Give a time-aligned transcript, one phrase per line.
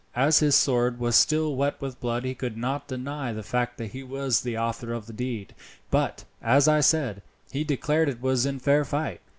[0.15, 4.41] As his sword was still wet with blood, he could not deny that he was
[4.41, 5.53] the author of the deed,
[5.91, 9.21] but, as I said, he declared it was in fair fight.